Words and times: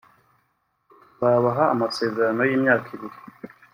tuzabaha 1.07 1.63
amasezerano 1.73 2.41
y’imyaka 2.49 2.87
ibiri 2.95 3.17